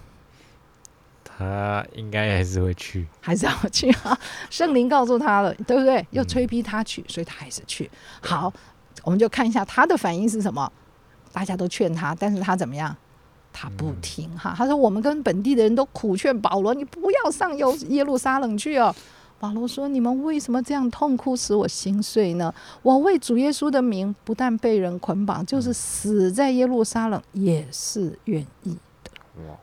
[1.24, 4.18] 他应该还是会去，还是要去啊？
[4.51, 6.05] 圣灵告诉他了，对不对？
[6.11, 7.88] 又催逼他去，所以他还是去。
[8.20, 8.53] 好，
[9.05, 10.70] 我们就看一下他的反应是什么。
[11.33, 12.97] 大家都劝他，但是他怎么样？
[13.53, 14.55] 他不听哈。
[14.57, 18.95] 他说：“我们跟本地的人都苦劝保罗，你不要上耶耶路撒冷去哦。”
[19.41, 22.53] 保罗说：“你们为什么这样痛哭，使我心碎呢？
[22.83, 29.11] 我为主耶稣的名，不但被人捆绑，就是死在耶路撒冷也是愿意的，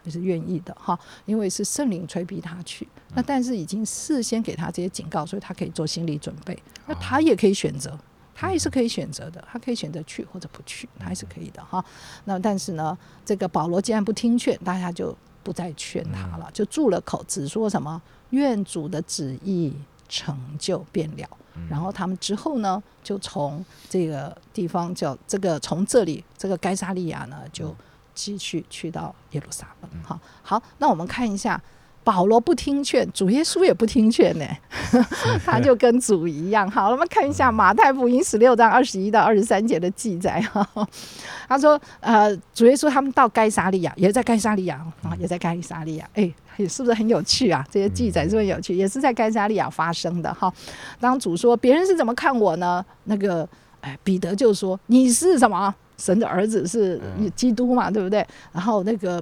[0.04, 0.98] 也是愿意的哈。
[1.26, 6.58] 因为是圣灵催逼他去，那但是已经事先给他这些警告，所以他可以做心理准备。
[6.88, 7.98] 那他也可以选择，
[8.36, 11.84] 他也是可以选择的，他可以选择去或者不去，他还是可以的哈。
[12.26, 12.96] 那但是呢，
[13.26, 19.72] 这个保罗既然不听劝，大家就不再劝他了，就住了口，只说什么。”愿主的旨意
[20.10, 21.30] 成就便了，
[21.70, 27.74] 然后他们之后呢，就从这个地方叫这个从这里这个该萨利亚呢，就
[28.14, 30.04] 继续去到耶路撒冷。
[30.04, 31.62] 哈，好，那我们看一下。
[32.06, 34.46] 保罗不听劝，主耶稣也不听劝呢，
[35.44, 36.70] 他就跟主一样。
[36.70, 40.40] 好，我们看一下马太福音十六章二十一到二十三节的记载。
[40.42, 40.66] 哈，
[41.50, 46.08] 他说：“呃，主耶稣他们到该沙利亚，也在该沙利亚啊，也在该沙利亚。
[46.14, 46.32] 哎，
[46.70, 47.66] 是不是很有趣啊？
[47.72, 48.76] 这些记载是不是有趣？
[48.76, 50.32] 也是在该沙利亚发生的。
[50.32, 50.54] 哈，
[51.00, 52.86] 当主说别人是怎么看我呢？
[53.06, 53.50] 那个，
[53.82, 57.02] 哎，彼得就说你是什么神的儿子，是
[57.36, 58.24] 基督嘛，对不对？
[58.54, 59.20] 然后那个。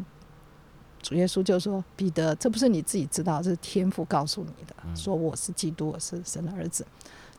[1.04, 4.74] 主耶稣就说：“彼得，这不是你自己知道，这是天父告诉你的。
[4.96, 6.84] 说我是基督，我是神的儿子。”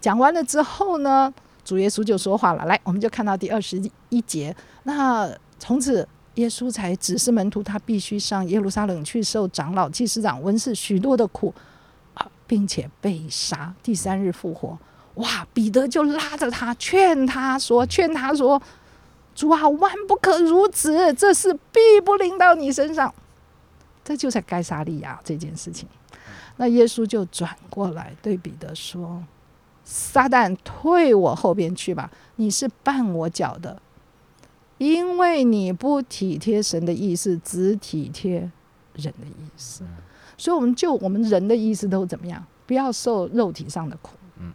[0.00, 1.32] 讲完了之后呢，
[1.64, 2.66] 主耶稣就说话了。
[2.66, 4.54] 来，我们就看到第二十一节。
[4.82, 11.54] 那从此，耶稣才指示门徒，他必须上耶路撒冷去受长老、祭司长、文士许多的苦
[12.12, 14.78] 啊，并且被杀，第三日复活。
[15.14, 15.46] 哇！
[15.54, 18.60] 彼得就拉着他，劝他说：“劝他说，
[19.34, 23.14] 主啊，万不可如此，这事必不临到你身上。”
[24.04, 25.88] 这就是该沙利亚这件事情，
[26.58, 29.24] 那耶稣就转过来对彼得说
[29.82, 32.10] ：“撒旦，退我后边去吧！
[32.36, 33.80] 你是绊我脚的，
[34.76, 38.40] 因为你不体贴神的意思，只体贴
[38.92, 39.82] 人的意思。
[40.36, 42.44] 所以，我们就我们人的意思都怎么样？
[42.66, 44.52] 不要受肉体上的苦，嗯，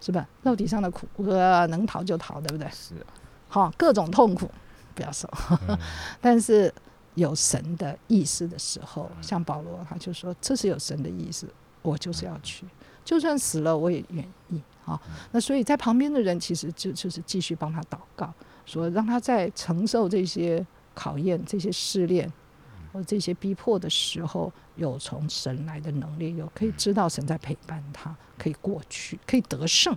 [0.00, 0.26] 是吧？
[0.42, 2.66] 肉体上的苦，呃，能逃就逃，对不对？
[2.70, 3.12] 是啊，
[3.48, 4.50] 好，各种痛苦
[4.94, 5.28] 不要受，
[6.22, 6.72] 但是。
[7.16, 11.48] 有神的意思的时候，像保罗，他就说：“这是有神的意思，
[11.82, 12.64] 我就是要去，
[13.04, 15.00] 就算死了我也愿意。”啊，
[15.32, 18.32] 那所以在旁边的人其实就就是继续帮他祷告，
[18.64, 22.30] 说让他在承受这些考验、这些试炼
[22.92, 29.92] 或这些逼迫的时候，有从神来的能力，有可以知道神在陪伴他，可以过去，可以得胜，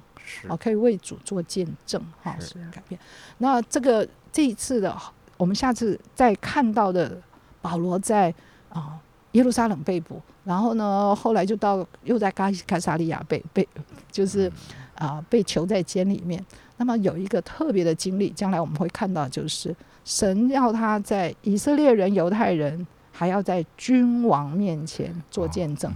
[0.48, 2.56] 啊，可以为主做见证，哈，是。
[2.72, 3.00] 改变。
[3.38, 4.98] 那这个这一次的。
[5.40, 7.18] 我们下次再看到的
[7.62, 8.34] 保罗在
[8.68, 9.00] 啊
[9.32, 13.66] 耶路撒冷被捕，然后呢，后来就到又在加卡萨利亚被被
[14.12, 14.52] 就是
[14.96, 16.44] 啊被囚在监里面。
[16.76, 19.74] 那么有一个特别的经历，将来我们会看到，就是
[20.04, 25.90] 神要他在以色列人、犹太人，还要在君王面前做见证。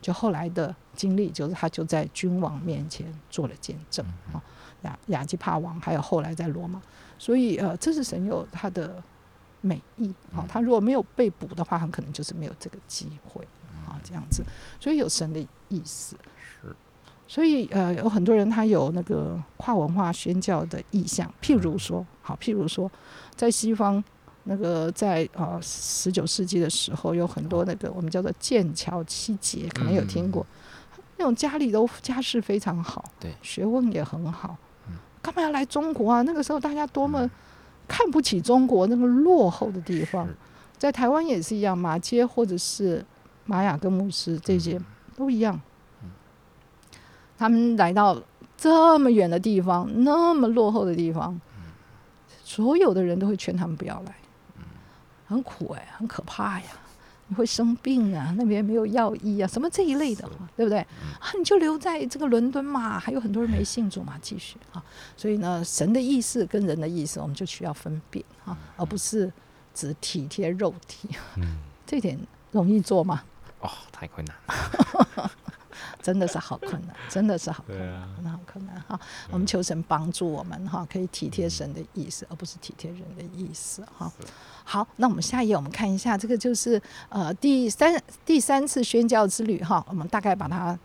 [0.00, 4.40] 就后来的经历，就是他就在君王面前做了见证啊。
[4.82, 6.80] 亚亚基帕王，还有后来在罗马。
[7.18, 9.02] 所以呃，这是神有他的
[9.60, 10.44] 美意啊。
[10.48, 13.46] 他如果没有被捕的话，很可能就是没有这个机会
[13.86, 14.44] 啊，这样子。
[14.80, 16.16] 所以有神的意思。
[16.62, 16.74] 是。
[17.28, 22.88] 所以呃，有很多人他有那个跨文化宣教的意向，譬如说，好，譬如说，
[23.34, 24.02] 在西方
[24.44, 30.46] 那个在呃十九世纪的时候，有很多那个我们叫做剑桥七杰，可能有听过，
[31.16, 34.56] 那种家里都家世非常好，对，学问也很好。
[35.26, 36.22] 干嘛要来中国啊？
[36.22, 37.28] 那个时候大家多么
[37.88, 40.28] 看不起中国那个落后的地方，
[40.78, 43.04] 在台湾也是一样，马街或者是
[43.44, 44.80] 玛雅跟牧师这些
[45.16, 45.60] 都一样。
[47.36, 48.22] 他们来到
[48.56, 51.40] 这么远的地方，那么落后的地方，
[52.44, 54.14] 所有的人都会劝他们不要来，
[55.26, 56.66] 很苦哎，很可怕呀。
[57.28, 60.78] 你会生病啊，那边没有药医啊，什么这一类的，对不对？
[60.78, 64.82] 啊，你就留在这个伦敦嘛，还有很多人没信主嘛，继续啊。
[65.16, 69.32] 所以呢，神的意思跟人的意思，我们就需要分辨啊，而不是
[69.74, 71.08] 只体贴肉体。
[71.36, 72.18] 嗯， 这点
[72.52, 73.22] 容易做吗？
[73.60, 75.30] 哦，太困难。
[76.06, 79.00] 真的是好困难， 真的是好困难，真的好困难哈！
[79.32, 84.08] 我们求神帮助我们哈，可以体贴神的意思，而不是体贴人的意思哈。
[84.62, 90.78] 好，那我们下一页我们看一下，这个就是呃第三第三次宣教之旅哈，我们大概把它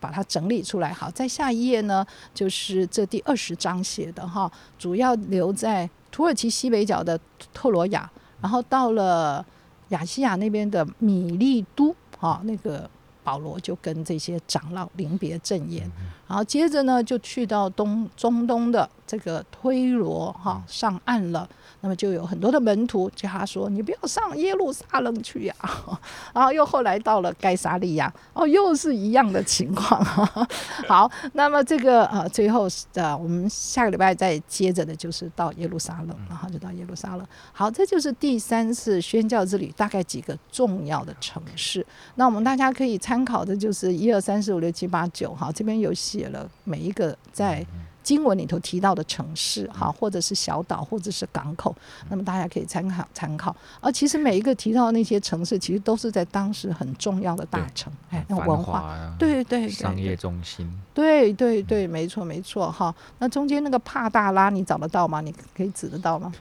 [0.00, 0.90] 把它整理出来。
[0.90, 7.20] 好，在下一页呢，就是这第二十章写的哈，主要留在土耳其西北角的
[7.52, 9.44] 特罗亚，然后到了
[9.90, 12.88] 亚细亚那边的米利都哈那个。
[13.24, 15.90] 保罗就跟这些长老临别赠言，
[16.32, 21.46] 然后接着呢就去到东中东的这个推罗哈上岸了。
[21.84, 25.54] 那么就有很多的门徒叫他说：“你不要上耶路撒冷去呀。
[26.32, 30.02] ”然后又后来到了该沙利亚，哦，又是一样的情况。
[30.86, 37.26] 好，那么这个呃，最后呃，我们下个礼拜再接着的就是到耶路撒冷，然后就到耶路撒冷。
[37.52, 41.84] 好，这就是第三次宣教之旅，大概几个重要的城市。
[42.14, 47.64] 那我们大家可以参考的就是一二三四五六七八九，哈，这边有写了每一个在。
[48.04, 51.72] 经文里头提到的城市，哈，或者是小岛，或者是港口，
[52.10, 53.54] 那么大家可以参考参考。
[53.80, 62.92] 而其实每一个提到的那些城市，其实都是在当时很重要的大城，哎，那文化，对对对，商业中心，对对对，没错没错，哈。
[63.20, 65.20] 那中间那个帕大拉，你找得到吗？
[65.20, 66.32] 你可以指得到吗？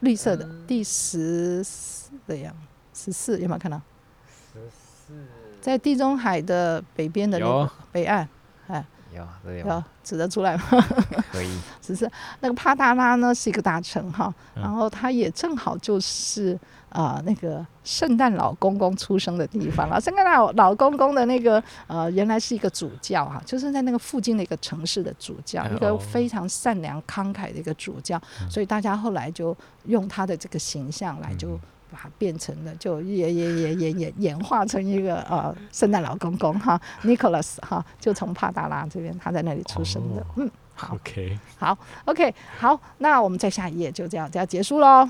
[0.00, 2.56] 绿色的第十四的样，
[2.94, 3.78] 十四有没有看到？
[4.54, 5.12] 十四，
[5.60, 8.26] 在地中海的北边的那个北岸，
[8.68, 8.84] 哎。
[9.10, 10.64] 有有指得出来吗？
[11.32, 12.08] 可以， 只是
[12.40, 16.56] 那个帕达拉呢是一个大城哈，然后他也正好就是
[16.90, 19.98] 啊那个圣诞老公公出生的地方 了。
[19.98, 31.58] 圣诞老老公公的那个呃原来是一个主教哈，就是在那个附近的一个城市的主教，一个非常善良慷慨的一个主教，所以大家后来就用他的这个形象来就。
[31.90, 45.08] 把它变成了，就也也也也也演化成一个呃圣诞老公公哈，Nicholas 哈，就从帕达拉这边他在那里出生的，嗯，好，OK，好，OK，好，那我们再下一页就这样就要结束喽。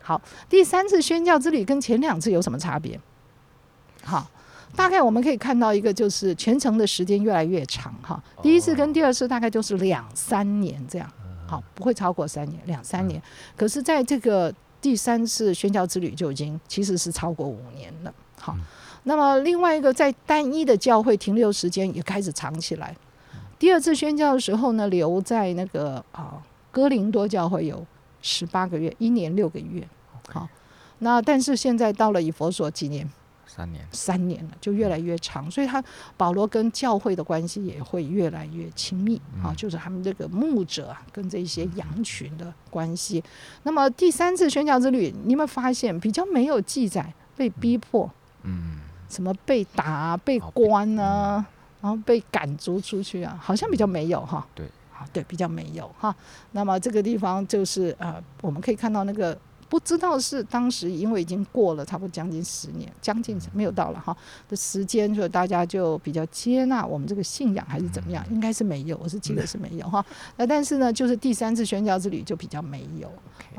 [0.00, 2.98] 好，第三次宣教之旅跟前两次有什么差别？
[4.04, 4.28] 好，
[4.74, 11.08] 大概我们可以看到一个就是全程的时间越来越长哈，第一次跟第二次大概就是两三年这样，
[11.46, 13.22] 好，不会超过三年，两三年。
[13.56, 18.12] 可是在这个第三次宣教之旅就已经其实是超过五年了。
[18.38, 18.54] 好，
[19.04, 22.94] 那么另外一个在单一的教会停留时间也开始长起来。
[23.58, 26.42] 第二次宣教的时候呢，留在那个啊
[26.72, 27.86] 哥林多教会有
[28.20, 29.86] 十八个月，一年六个月。
[30.28, 30.48] 好，
[30.98, 33.08] 那但是现在到了以佛所几年？
[33.54, 35.82] 三年，三年了，就越来越长，所以他
[36.16, 43.22] 保罗跟教会的关系也会越来越亲密啊，就是他们这个牧者啊，跟这些羊群的关系。
[43.64, 48.10] 那么第三次宣教之旅，你有没有发现比较没有记载被逼迫，
[48.44, 51.44] 嗯，什么被打、被关啊，
[51.82, 54.46] 然后被赶逐出去啊，好像比较没有哈。
[54.54, 56.16] 对，啊，对，比较没有哈。
[56.52, 59.38] 那么这个地方就是呃，我们可以看到那个。
[59.72, 64.14] 不知道是当时因为已经过了差不多将近十年，将近没有到了哈
[64.46, 68.22] 的时间，所以大家就比较接纳我们这个信仰还是怎么样？
[68.30, 70.04] 应该是没有，我是记得是没有哈。
[70.36, 73.10] 那但是呢，就是第三次宣教之旅就比较没有，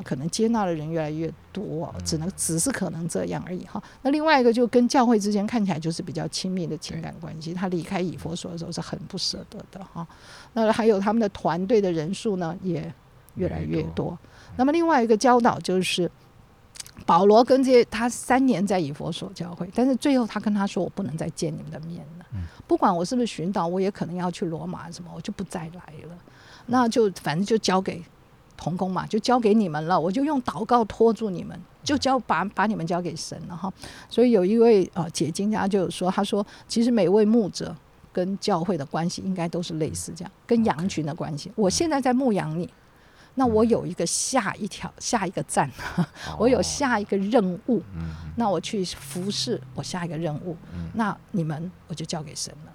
[0.04, 3.82] 可能接纳的人越来越多，只能只是可能这样而已哈。
[4.02, 10.06] 那另外一个就跟教会之间看起来就是比较亲密的情感关系，他离开以佛所的时候是很不舍得的哈。
[10.52, 12.94] 那还有他们的团队的人数呢也
[13.34, 14.16] 越来越多。
[14.56, 16.10] 那么另外一个教导就是，
[17.04, 22.26] 保罗跟这些他三年在以佛所教会，但是最后他跟他说：“我不能再见你们的面了，
[22.66, 26.16] 不管我是不是寻导，我也可能要去罗马什么，我就不再来了。”
[26.66, 28.02] 那就反正就交给
[28.56, 33.70] 童工嘛，就交给你们了，我就用祷告托住你们，就交把把你们交给神了哈。
[34.08, 37.74] 所以有一位呃解经家就有说，他说其实每位牧者
[38.12, 41.52] 跟教会的关系应该都是类似这样，跟羊群的关系。
[41.56, 42.70] 我现在在牧养你。
[43.34, 45.70] 那我有一个下一条下一个站，
[46.38, 47.82] 我有下一个任务，
[48.36, 50.56] 那我去服侍我下一个任务，
[50.94, 52.72] 那你们我就交给神了。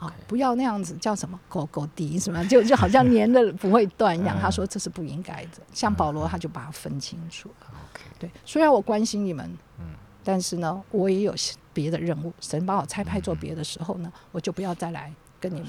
[0.00, 4.34] 啊，不要那样子叫什么狗狗敌什么， 就就好像粘的不会断一样。
[4.40, 5.58] 他说这是不应该的。
[5.74, 7.50] 像保罗他就把它分清楚。
[8.18, 9.50] 对，虽然我关心你们，
[10.24, 11.34] 但是呢，我也有
[11.74, 12.32] 别的任务。
[12.40, 15.68] 神把我差派做别的时候呢，我就不要再来跟你们。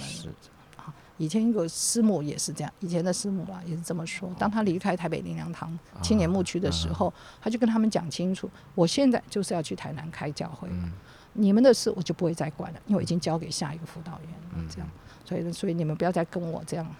[1.21, 4.27] 以前一个师母也是这样，以前的师母啊也是这么说。
[4.39, 10.91] 当他离开台北林良堂青年牧区的时候，他就跟他们讲清楚：我现在就是要去台南开教会了，
[11.33, 14.67] 你们的事我就不会再管了，因为我已经交给下一个辅导员了。
[14.67, 14.89] 这样，
[15.23, 16.95] 所以所以你们不要再跟我这样，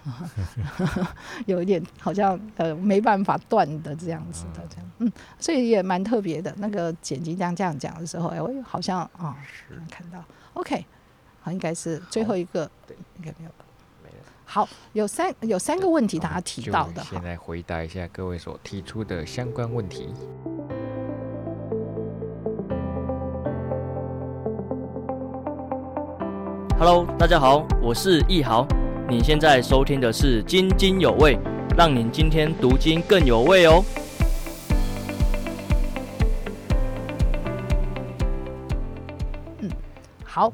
[1.47, 4.91] 有一点好像呃没办法断的这样子的这样。
[4.99, 6.53] 嗯，所以也蛮特别的。
[6.57, 9.36] 那个剪辑这样这样讲的时候，哎，我好像啊
[9.89, 10.24] 看到。
[10.53, 10.86] OK，
[11.41, 13.51] 好，应该是最后一个，对，应该没有。
[14.54, 17.02] 好，有三有三个问题，大家提到的。
[17.04, 20.10] 现在回答一下各位所提出的相关问题。
[26.78, 28.68] Hello，大家好，我是易豪。
[29.08, 31.38] 你现在收听的是《津津有味》，
[31.78, 33.82] 让您今天读经更有味哦。
[39.60, 39.72] 嗯，
[40.26, 40.52] 好。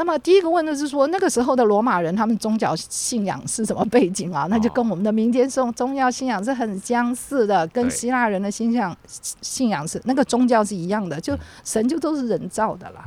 [0.00, 4.46] 那么第一个问的是说，那个时候的罗马人他们宗教信仰是什么背景啊？
[4.48, 13.04] 那就跟我们的民间宗宗教信仰是很相似的，跟希腊人的信仰信仰是那个宗教是一样的，就神就都是人造的啦。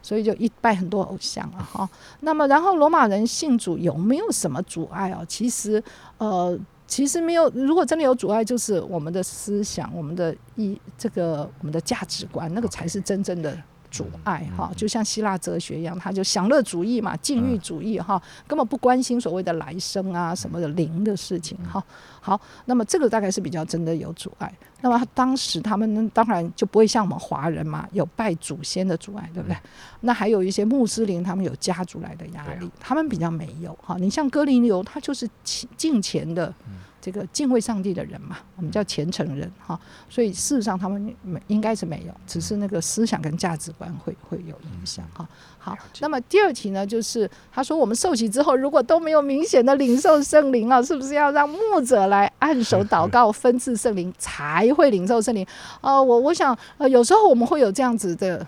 [0.00, 1.86] 所以就一拜很多偶像了哈。
[2.20, 5.22] 那么然后罗马人信主有没有什么阻碍哦？
[5.28, 5.82] 其实
[6.16, 7.50] 呃，其实没有。
[7.50, 13.54] 如果真的有阻碍，就是我们的思想、我们的一这个我们的价值观，那个才是真正的。
[13.90, 21.82] 阻碍哈，就像希腊哲学一样，他就享乐主义嘛，禁欲主义哈，根本不关心所谓的来生啊什么的灵的事情哈。
[22.20, 24.52] 好，那么这个大概是比较真的有阻碍。
[24.82, 29.56] 那么当时他们当然就不会像我们华人嘛，有拜祖先的阻碍，对不对？
[30.00, 33.96] 那还有一些穆斯林，他们有家族来的压力，他们比较没有哈。
[33.98, 35.28] 你像哥林流，他就是
[35.76, 36.54] 敬虔的。
[37.00, 39.78] 这个敬畏上帝的人嘛，我们叫虔诚人哈，
[40.08, 45.26] 所以事实上他们没应该是没有，只是那个思想跟价值观会会有影响哈。
[45.58, 55.46] 好，那么第二题呢，就是他说我们受洗之后，如果都没有明显的领受圣灵啊， 是不是要让牧者来按手祷告 分赐圣灵才会领受圣灵？
[55.80, 58.46] 呃，我我想呃有时候我们会有这样子的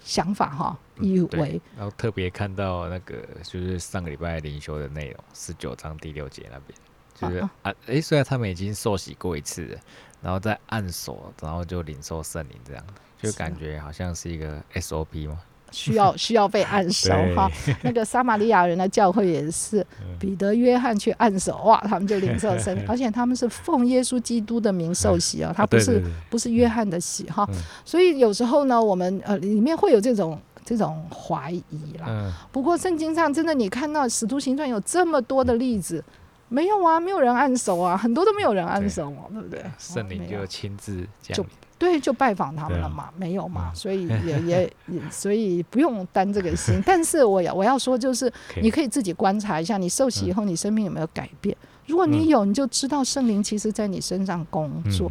[0.00, 6.78] 想法哈，以为然后特别看到那个就是上个礼拜灵修的内容，十九章第六节那边。
[7.14, 9.78] 就是啊，哎，虽然他们已经受洗过一次，
[10.20, 12.84] 然后再按手，然后就领受圣灵，这样
[13.20, 15.38] 就感觉好像是一个 SOP 吗？
[15.70, 17.50] 需要需要被按手哈。
[17.82, 19.84] 那个撒玛利亚人的教会也是，
[20.20, 26.00] 彼得、约翰去按手，哇，他们就领受圣灵， 而且他们是奉耶稣基督的名受洗啊， 他不是
[26.30, 27.44] 不是约翰的洗哈。
[27.84, 32.32] 所以有时候呢，我们呃里面会有这种这种怀疑啦。
[32.52, 36.04] 不过圣经上真的，你看到使徒行传有这么多的例子。
[36.48, 39.64] 没有啊，没有人按手啊，很多都没有人按手哦，对不对？
[39.78, 41.44] 圣灵就亲自就
[41.76, 44.72] 对，就拜访他们了嘛，没有嘛，所以也也
[45.10, 46.80] 所以不用担这个心。
[46.86, 48.32] 但是我要我要说，就是
[48.62, 51.56] 你可以自己观察一下，你受洗以后，你生命有没有改变？
[51.86, 55.10] 如果你有，你就知道圣灵其实在你身上工作。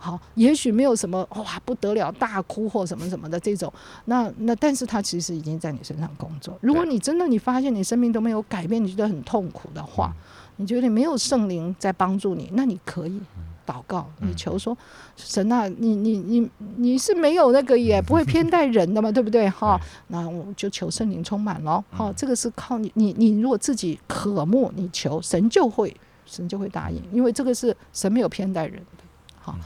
[0.00, 3.72] 好，也许没有什么哇不得了大哭或什么什么的这种，
[4.06, 6.56] 那那但是他其实已经在你身上工作。
[6.60, 10.12] 如果你真的你发现你生命都没有改变，你觉得很痛苦的话。
[10.58, 13.20] 你觉得没有圣灵在帮助你，那你可以
[13.66, 14.76] 祷告，你求说
[15.16, 19.80] 神啊，你你你你是没有那个也不会偏待人的嘛，对不对哈？
[20.08, 25.94] 那我就求圣灵充满了，哈，这个是靠你你你如果自己渴慕，你求神就会
[26.26, 29.04] 神就会答应，因为这个是神没有偏待人的，
[29.40, 29.56] 好。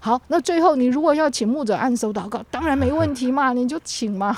[0.00, 4.34] 好，那最后你如果要请牧者按手祷告，当然没 问题嘛，你就请嘛，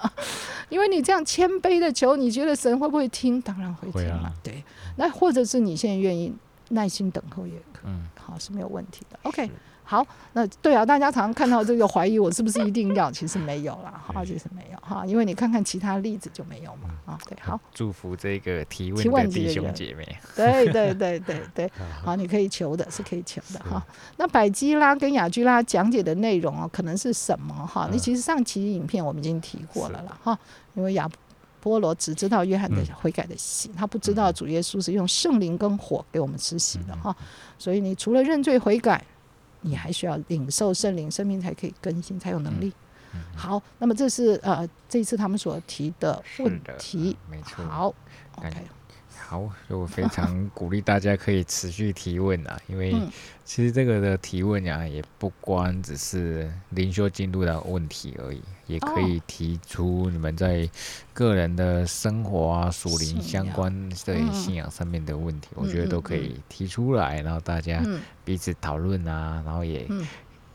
[0.70, 3.38] 因为你这样谦卑的求，你觉得神会不会听？
[3.42, 4.64] 当然会听嘛，对。
[4.96, 6.32] 那或者是你现在愿意
[6.70, 7.88] 耐心等候也可，
[8.20, 9.18] 好是没有问题的。
[9.22, 9.50] OK。
[9.86, 21.70] 好，那对啊，大家常常看到这个怀疑我是不是一定要，其实没有啦， 哈，其实没有哈，因为你看看其他例子就没有嘛，啊，对，好，祝福这个提问的弟兄姐妹，对对 对对对，
[22.02, 23.86] 好，你可以求的是可以求的哈。
[24.16, 27.86] 那百基拉跟雅居拉讲解的内容哦，可能是什么哈？
[27.92, 30.38] 你其实上期影片我们已经提过了了哈，
[30.72, 31.06] 因为雅。
[31.64, 37.16] 波罗只知道约翰的嗯悔改的洗，他不知道主耶稣是用圣灵跟火给我们施洗嗯的哈。
[37.58, 39.02] 所以你除了认罪悔改，
[39.62, 42.70] 你还需要领受圣灵，生命才可以更新，才有能力。
[43.14, 47.16] 嗯好，那么这是呃这一次他们所提的问题。
[47.30, 47.64] 没错。
[47.64, 47.94] 好
[48.36, 48.50] ，OK，
[49.34, 53.10] 好，就非 常鼓励大家可以持续提问啊，因为嗯。
[53.44, 60.66] 其实这个的提问呀、也不光只是灵修进度的问题而已，也可以提出你们在
[61.12, 63.70] 个人的生活啊、属灵相关
[64.06, 64.32] 对嗯。
[64.32, 68.00] 信仰上面的问题，我嗯觉得都嗯可以提出来，然后大家嗯。
[68.24, 70.06] 彼此讨论啊，然后也嗯。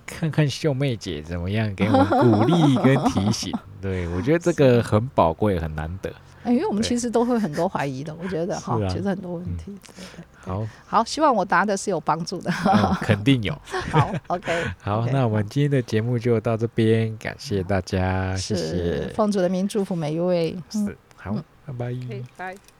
[0.07, 3.53] 看看秀妹姐怎么样给我们鼓励跟提醒。
[3.79, 6.11] 对我觉得这个很宝贵，很难得。
[6.43, 9.75] 哎，因为我们其实都会很多怀疑的，我觉得哈其实很多问题。
[10.41, 12.51] 好，好，希望我答的是有帮助的。
[12.65, 13.53] 嗯肯定有。
[13.91, 19.13] 好，OK， 好那我们今天的节目就到这边，感谢大家，谢是谢。
[19.13, 20.55] 奉主的名祝福每一位。
[20.73, 21.33] 嗯是，好，
[21.65, 21.95] 拜拜。
[22.37, 22.78] 拜。